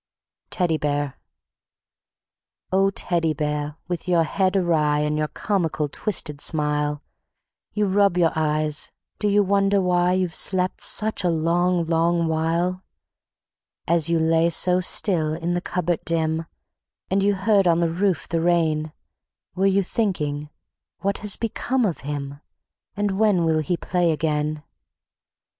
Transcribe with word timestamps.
Teddy 0.49 0.79
Bear 0.79 1.19
O 2.71 2.89
Teddy 2.89 3.33
Bear! 3.35 3.77
with 3.87 4.07
your 4.07 4.23
head 4.23 4.57
awry 4.57 4.97
And 5.01 5.15
your 5.15 5.27
comical 5.27 5.87
twisted 5.87 6.41
smile, 6.41 7.03
You 7.73 7.85
rub 7.85 8.17
your 8.17 8.31
eyes 8.35 8.91
do 9.19 9.29
you 9.29 9.43
wonder 9.43 9.79
why 9.79 10.13
You've 10.13 10.33
slept 10.33 10.81
such 10.81 11.23
a 11.23 11.29
long, 11.29 11.85
long 11.85 12.25
while? 12.27 12.83
As 13.87 14.09
you 14.09 14.17
lay 14.17 14.49
so 14.49 14.79
still 14.79 15.35
in 15.35 15.53
the 15.53 15.61
cupboard 15.61 15.99
dim, 16.03 16.47
And 17.11 17.21
you 17.21 17.35
heard 17.35 17.67
on 17.67 17.79
the 17.79 17.93
roof 17.93 18.27
the 18.27 18.41
rain, 18.41 18.93
Were 19.53 19.67
you 19.67 19.83
thinking... 19.83 20.49
what 21.01 21.19
has 21.19 21.35
become 21.35 21.85
of 21.85 21.99
him? 21.99 22.41
And 22.97 23.19
when 23.19 23.45
will 23.45 23.59
he 23.59 23.77
play 23.77 24.11
again? 24.11 24.63